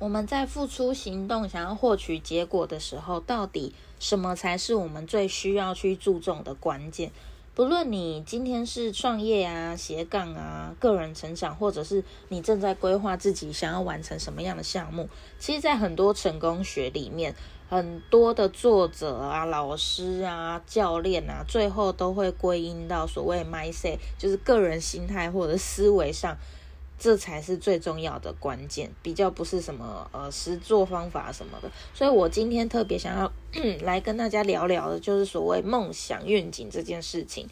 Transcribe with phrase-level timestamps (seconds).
[0.00, 7.12] 我们在付出行动，想要获取结果的时候，到底什么才是我们最需要去注重的关键？
[7.54, 15.06] 不论你今天是创业啊、斜杠啊、个人成长，或者是你正在规划自己想要完成什么样的项目，
[15.38, 17.34] 其实，在很多成功学里面，
[17.68, 26.38] 很多的作者啊、老师啊、教练啊，最后都会归因到所谓 mindset，就是个人心态或者思维上。
[27.00, 31.70] 这才是最重要的关键，比较不是什么呃实做方法什么的。
[31.94, 33.32] 所以我今天特别想要
[33.80, 37.48] 来跟大家聊聊的，就是所谓梦想愿景这件事情。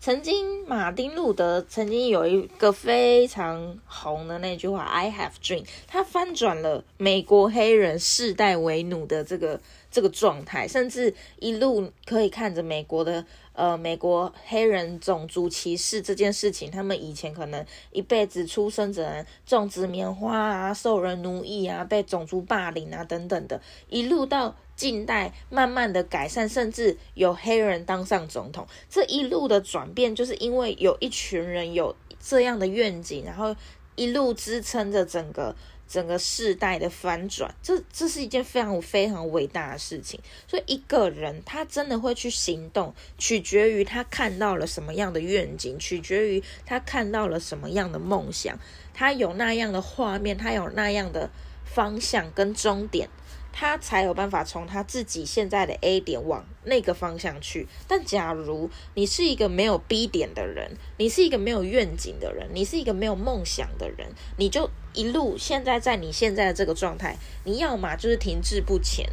[0.00, 13.26] 曾经马丁路德曾经有一个非常红的那句话，“I have dream”，他翻转了美国黑人世代为奴的这个这个状态，甚至一路可以看着美国的。
[13.56, 33.56] 呃，美国黑人种族歧视这件事情，他们以前可能一辈子出生只能种植棉花啊，受人奴役啊，被种族霸凌啊等等的，一路到近代慢慢的改善，甚至有黑人当上总统，这一路的转变，就是因为有一群人有这样的愿景，然后
[33.94, 35.56] 一路支撑着整个。
[35.88, 40.18] 整个世代的翻转，这这是一件非常非常伟大的事情。
[40.48, 48.58] 所以一个人他真的会去行动，取决于他看到了什么样的愿景，取决于他看到了什么样的梦想，
[48.92, 51.30] 他有那样的画面，他有那样的
[51.64, 53.08] 方向跟终点。
[53.58, 57.66] 他才有办法从他自己现在的 A 点往那个方向去。
[57.88, 69.08] 但假如你是一个没有 B 点的人，你是一个没有愿景的人，你是一个没有梦想的人，你就一路现在在你现在的这个状态，你要么就是停滞不前，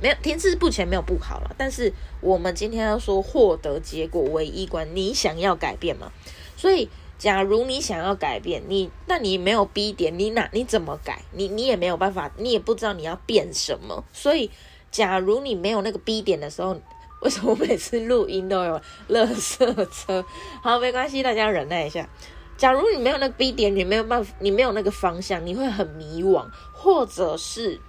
[0.00, 1.52] 没有停滞不前没有不好了。
[1.58, 6.12] 但是我们今天要说获得结果为一关，你想要改变吗？
[6.56, 6.88] 所以。
[7.18, 11.20] 假如你想要改变，你那你没有 B 点，你哪你怎么改？
[11.32, 14.04] 你你也没有办法，你也不知道你要变什么。
[14.12, 14.50] 所以，
[14.92, 16.80] 假如你没有那个 B 点的时候，
[17.22, 20.24] 为什么每次录音都有垃圾车？
[20.62, 22.08] 好，没关系，大家忍耐一下。
[22.56, 27.80] 假如你没有那个 B 点，你没有办法，你没有那个方向，你会很迷惘，或者是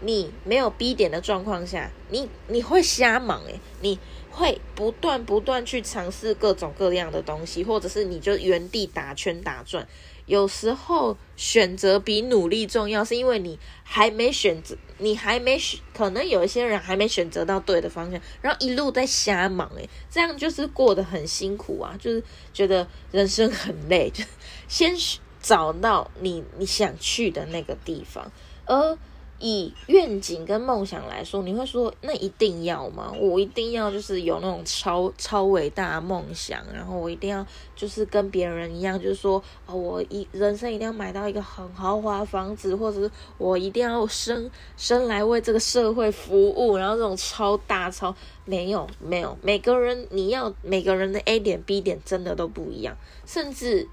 [0.00, 3.98] 你没有 B 点的状况下，你你会瞎忙诶，你。
[4.30, 9.84] 会不断不断去尝试各种各样的东西，或者是你就原地打圈打转。
[10.26, 22.22] 有时候选择比努力重要，是因为你还没选择，你还没选，可能有一些人还没选择到对的方向，然后一路在瞎忙，诶，这样就是过得很辛苦啊，就是
[22.52, 24.08] 觉得人生很累。
[24.14, 24.22] 就
[24.68, 24.94] 先
[25.42, 28.30] 找到你你想去的那个地方，
[28.66, 28.96] 而。
[29.40, 33.12] 以愿景跟梦想来说，你会说那一定要吗？
[33.18, 53.86] 我一定要就是有那种超超伟大的梦想，然后我一定要就是跟别人一样，就是说哦，我一人生一定要买到一个很豪华房子，或者是我一定要生生来为这个社会服务，然后这种超大超没有没有，每个人你要每个人的 A 点 B 点真的都不一样，甚至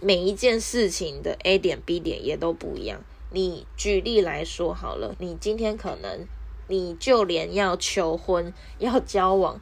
[0.00, 3.00] 每一件事情的 A 点 B 点也都不一样。
[3.34, 6.26] 你举例来说好了，你今天可能，
[6.68, 9.60] 你就连要求婚、 要交往，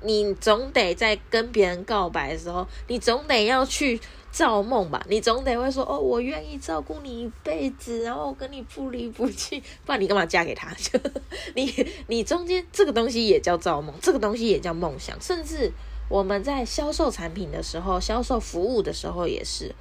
[0.00, 4.00] 你总得在跟别人告白的时候，你总得要去
[4.30, 5.04] 造梦吧？
[5.10, 10.74] 你总得会说哦，我愿意照顾你一辈子，然后跟你不离不弃，不然你干嘛嫁给他？
[11.54, 15.70] 你你中间这个东西也叫造梦，这个东西也叫梦想，甚至
[16.08, 19.74] 我们在销售产品的时候、销售服务的时候也是。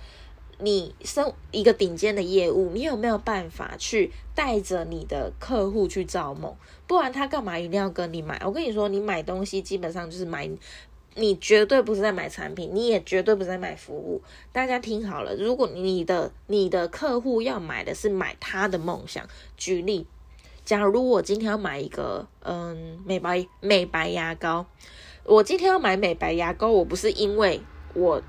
[0.63, 6.55] 你生一个顶尖的业务，你有没有办法去带着你的客户去造梦？
[6.85, 8.39] 不然他干嘛一定要跟你买？
[8.45, 10.47] 我跟你说，你买东西基本上就是买，
[11.15, 14.21] 你绝对不是在买产品，你也绝对不是在买服务。
[14.51, 19.27] 大家听好了，如果你的你的客户要买的是买他的梦想，
[19.57, 20.05] 举例，
[20.63, 24.67] 假如我今天要买一个嗯美白美白牙膏，
[25.23, 27.61] 我今天要买美白牙膏，我不是因为
[27.95, 28.21] 我。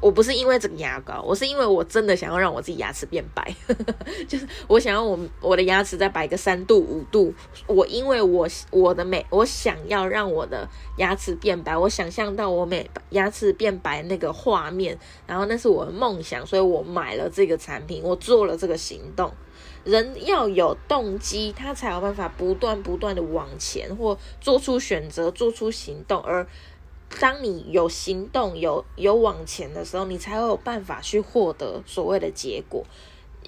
[0.00, 3.54] 我不是因为这个牙膏，我是因为我真的想要让我自己牙齿变白，
[4.28, 7.34] 就是我想要我我的牙齿再白个三度五度。
[7.66, 10.68] 我因为我我的美，我想要让我的
[10.98, 19.32] 牙齿变白，我想象到我美牙齿变白那个画面，然后那是我的梦想，所以我买了这个产品，我做了这个行动。
[19.84, 26.46] 人要有动机，他才有办法不断不断的往前，或做出选择，做出行动，而。
[27.20, 32.84] 当你有行动、有有往前的时候，你才会有办法去获得所谓的结果。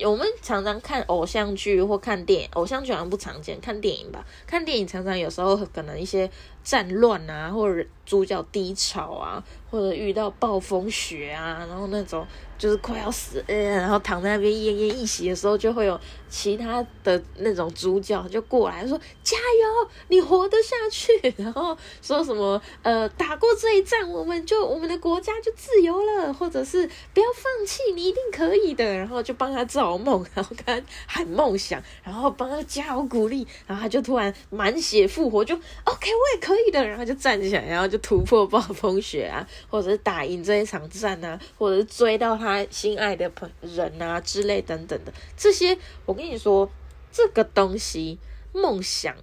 [0.04, 4.24] 我们常常看偶像剧或看电影，偶像剧好像不常见，看电影吧。
[4.46, 6.30] 看电影常常有时候可能一些
[6.62, 12.26] 战乱啊，或者主角低潮啊，或者遇到暴风雪啊，然后那种。
[12.60, 15.98] 就是快要死，然后躺在那边奄奄一息的时候，就会有
[16.28, 42.50] 其他的那种主角就过来说：“加油，你活得下去。”然后说什么：“呃，打过这一战，我们就我们的国家就自由了，或者是不要放弃，你一定可以的。”然后就帮他造梦，然后跟他喊梦想，然后帮他加油鼓励，然后他就突然满血复活，就 OK，我也可以然后就站起来，然后就突破暴风雪啊，或者是打赢这一场战啊，或者是追到他。
[42.50, 46.68] 他心爱的朋人啊之类等等的这些，我跟你说，
[47.12, 48.18] 这个东西
[48.52, 49.14] 梦想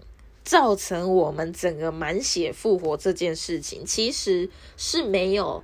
[0.45, 5.61] 造成我们整个满血复活这件事情，其实是没有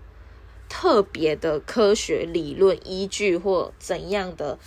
[0.68, 4.60] 特别的科学理论依据或怎样的。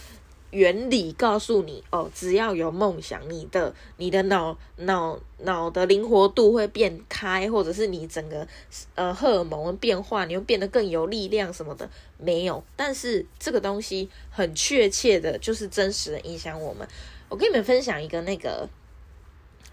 [0.56, 8.48] 原理告诉你哦，只要有梦想，你的你的脑脑脑的灵活度会变开，或者是你整个
[8.94, 11.86] 呃荷尔蒙变化，你会变得更有力量什么的，
[12.16, 12.64] 没有。
[12.74, 16.88] 但是这个东西很确切的，就是真实的影响我们。
[17.28, 18.66] 我跟你们分享一个那个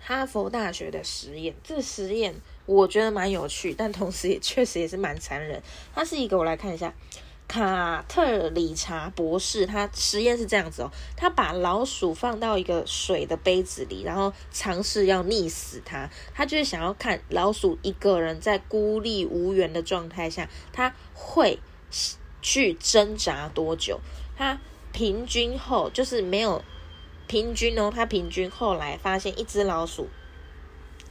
[0.02, 2.36] 哈佛大学的实验，这实验
[2.66, 5.64] 我觉得蛮有趣，但同时也确实也是蛮残忍。
[5.96, 6.94] 它是一个，我来看一下。
[7.46, 16.10] 卡特里查博士，他实验是这样子哦，他把老鼠放到一个水的杯子里，然后尝试要溺死它。
[16.34, 21.60] 他就是想要看老鼠一个人在孤立无援的状态下，他会
[22.42, 24.00] 去挣扎多久。
[24.36, 24.60] 他
[24.92, 26.64] 平均后就是没有
[27.28, 30.08] 平均哦，他平均后来发现一只老鼠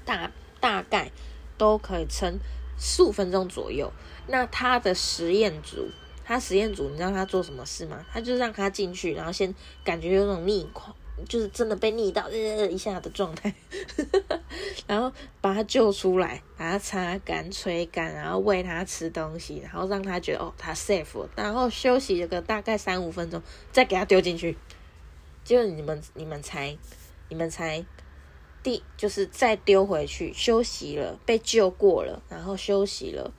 [0.05, 1.12] 大大概
[1.56, 2.40] 都可以撑
[2.76, 3.93] 十五分钟左右。
[4.26, 5.88] 那他的实验组。
[6.24, 8.04] 他实验组，你知道他做什么事吗？
[8.12, 9.54] 他就让他进去，然后先
[9.84, 10.94] 感觉有种逆狂，
[11.28, 13.54] 就是真的被逆到呃一下的状态，
[14.86, 24.56] 然后把他救出来，把他擦干、吹干，然后喂他吃东西，然后让他觉得哦他 safe，然后休息了个大概三五分钟，再给他丢进去。
[25.44, 26.78] 就你们你们猜，
[27.28, 27.84] 你们猜，
[28.62, 33.32] 第就是再丢回去休息了，被救过了，然后休息了，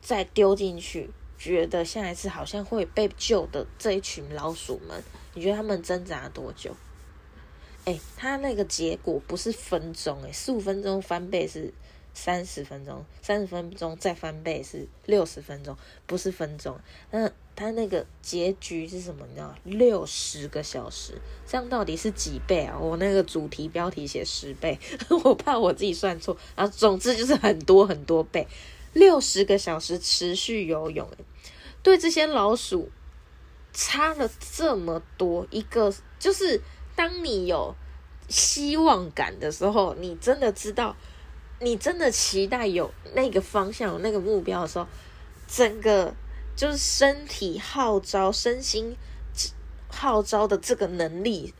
[0.00, 1.10] 再丢进去。
[1.38, 5.02] 觉得下一次好像会被救的这一群老鼠们，
[5.34, 6.74] 你觉得他们挣扎多久？
[7.84, 11.72] 哎，他那个结果不是分钟，哎，十五分钟翻倍是
[12.14, 15.76] 三十分钟，三十分钟再翻倍是六十分钟，
[16.06, 16.78] 不是分钟。
[17.10, 19.26] 那他那个结局是什么？
[19.28, 22.78] 你知道六十个小时，这样到底是几倍啊？
[22.78, 24.78] 我那个主题标题写十倍，
[25.22, 26.36] 我怕我自己算错。
[26.56, 28.46] 然后总之就是很多很多倍，
[28.94, 31.08] 六十个小时持续游泳，
[31.82, 32.90] 对这些老鼠
[33.72, 36.62] 差了这么多，一个就是
[36.96, 37.74] 当你有
[38.28, 40.96] 希望感的时候，你真的知道，
[41.60, 44.86] 你真的期待有那个方向、有那个目标的时候，
[45.46, 46.14] 整个
[46.56, 48.96] 就是身体号召、身心
[49.88, 51.52] 号召的这个能力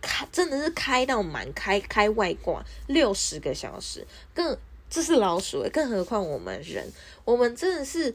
[0.00, 4.58] 开，真的是开到满，开开外挂六十个小时，更
[4.90, 6.90] 这是老鼠，更何况我们人，
[7.24, 8.14] 我们真的是。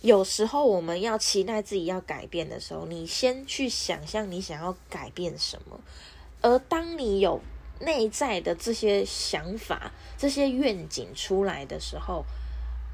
[0.00, 5.80] 有时候我们要期待自己要改变的时候，你先去想象你想要改变什么，
[6.42, 7.40] 而当你有
[7.80, 12.26] 内在的这些想法、这些愿景出来的时候，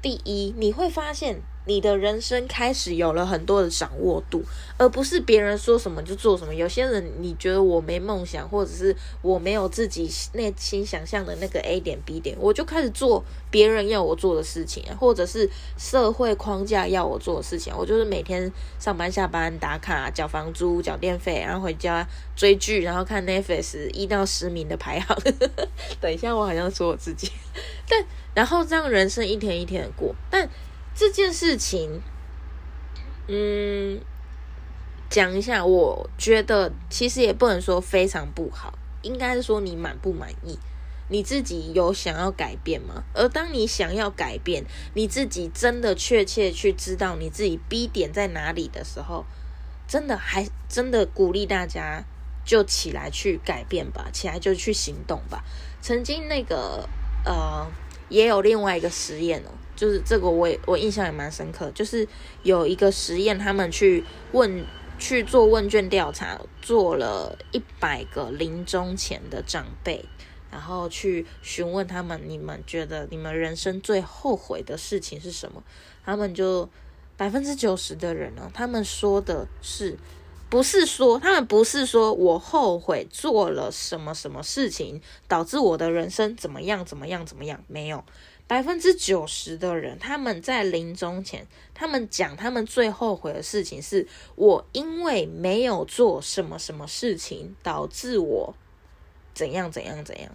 [0.01, 1.41] 第一你会发现。
[1.65, 4.43] 你的人生开始有了很多的掌握度，
[4.77, 6.53] 而不是别人说什么就做什么。
[6.53, 17.71] 有些人你觉得我没梦想，或者是我没有自己内心想象的那个 A 点 B 点，我就开始做别人要我做的事情，或者是社会框架要我做的事情。
[17.77, 25.15] 我就是每天上班下班打卡、缴房租、缴电费，然后回家追剧，然后看 Netflix 一到十名的排行。
[25.99, 27.31] 等一下，我好像说我自己，
[27.87, 28.03] 但
[28.33, 30.49] 然后这样人生一天一天的过，但。
[30.93, 32.01] 这件事情，
[33.27, 33.99] 嗯，
[35.09, 40.59] 讲一下，我觉得其实也不能说非常不好，应该是说你满不满意。
[41.09, 43.03] 你自己有想要改变吗？
[43.13, 49.25] 而当你想要改变，你自己真的确切去知道你自己 B 点在哪里的时候，
[49.87, 52.05] 真的还真的鼓励大家
[52.45, 55.43] 就起来去改变吧，起来就去行动吧。
[55.81, 56.87] 曾经那个
[57.25, 57.67] 呃，
[58.07, 59.51] 也有另外一个实验哦。
[59.81, 61.71] 就是这个，我也我印象也蛮深刻。
[61.71, 62.07] 就是
[62.43, 64.63] 有一个实验，他们去问
[64.99, 70.05] 去做问卷调查，做了一百个临终前的长辈，
[70.51, 75.63] 然后去询问他们：你们觉得你们人生最后悔的事情是什么？
[76.05, 76.69] 他们就
[77.17, 79.97] 百分之九十的人呢，他们说的是，
[80.47, 87.63] 不是说他们不是说我后悔做了什么什么事情，导致我的人生怎么样怎么样怎么样？
[87.65, 88.03] 没有。
[88.51, 94.05] 百分之九十的人，他们在临终前，他们讲他们最后悔的事情是：
[94.35, 98.53] 我因为没有做什么什么事情，导致我
[99.33, 100.29] 怎样怎样怎样。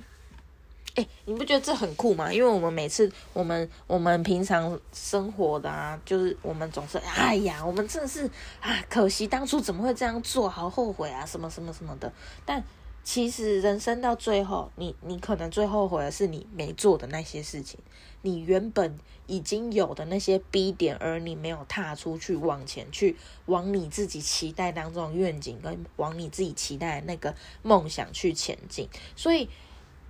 [0.94, 2.32] 哎，你不觉得这很酷吗？
[2.32, 8.24] 因为我们每次，我们我们平常生活的啊，就是我们总是，哎呀，我们真的是
[8.62, 12.10] 啊，可惜当初怎么会这样做，好后悔啊，什么什么什么的。
[12.46, 12.64] 但
[13.06, 17.78] 其实人生到最后，你你可能最后悔的是你没做的那些事情，
[18.22, 18.98] 你原本
[19.28, 28.88] 已经有的那些 B 点，而你没有踏出去往前去，往你自己期待当中愿景跟往你自己期待的那个梦想去前进。
[29.14, 29.48] 所以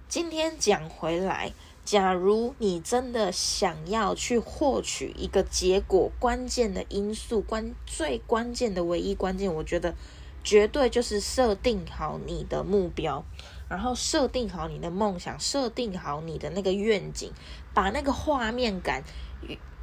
[0.09, 1.53] 今天讲回来，
[1.85, 9.95] 假如你真的想要去获取一个结果，关键的因素关最关键的唯一关键，我觉得。
[10.47, 13.25] 绝对就是设定好你的目标，
[13.69, 17.33] 然后设定好你的梦想，设定好你的那个愿景，
[17.75, 19.03] 把那个画面感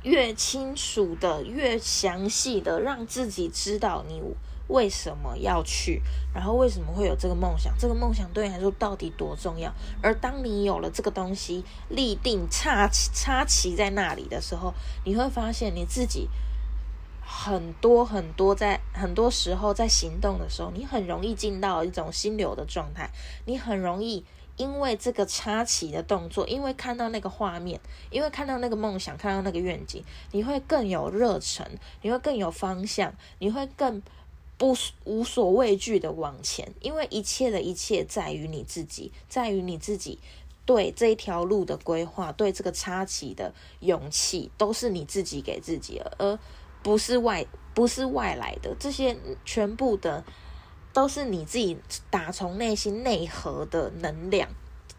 [0.04, 4.22] 越清楚的、越详细的，让自己知道你
[4.70, 6.02] 为什么要去，
[6.34, 9.70] 然后为什么会有这个梦想，这个梦想对你来说到底多重要。
[10.02, 16.30] 而当你有了这个东西立定插插旗在那里的时候，你会发现你自己。
[17.26, 23.10] 很多很多，在很多时候在行动的时候，你很容易进到一种心流的状态。
[23.46, 24.24] 你很容易
[24.58, 27.80] 因为这个插旗的动作，因为看到那个画面，
[28.12, 31.66] 因为看到那个梦想，看到那个愿景，你会更有热忱，
[32.02, 34.02] 你会更有方向，你会更
[34.58, 34.76] 不
[35.06, 36.72] 无所畏惧的往前。
[36.82, 40.20] 因为一切的一切在于你自己，在于你自己
[40.66, 46.38] 对这一条路的规划，对这个插旗的勇气，都是你自己给自己的，而。
[46.84, 50.24] 不是外，不是外来的，这些全部的
[50.92, 51.78] 都是你自己
[52.10, 54.50] 打从内心内核的能量，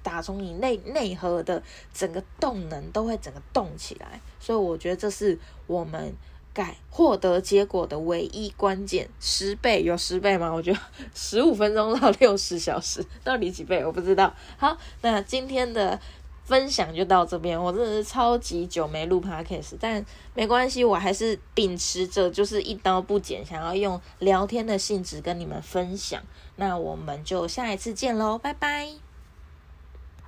[0.03, 1.63] 打从你内内核的
[1.93, 4.21] 整个动能都会整个动起来。
[4.41, 6.15] 所以我觉得这是我们
[6.53, 9.09] 改获得结果的唯一关键。
[9.21, 10.51] 十倍有十倍吗？
[10.51, 10.79] 我觉得
[11.15, 14.35] 十五分钟到六十小时，到底几倍我不知道。
[14.57, 16.01] 好，那今天的。
[16.45, 26.23] 分享就到这边，我真的是超级久没录 podcast，但没关系，我还是秉持着就是一刀不剪，想要用聊天的性质跟你们分享。
[26.57, 29.14] 那我们就下一次见喽，拜拜。